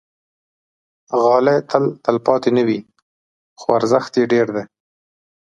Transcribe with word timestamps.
غالۍ 1.21 1.57
تل 1.69 1.83
تلپاتې 2.05 2.49
نه 2.57 2.63
وي، 2.67 2.79
خو 3.59 3.67
ارزښت 3.79 4.11
یې 4.19 4.25
ډېر 4.33 4.47
وي. 4.55 4.63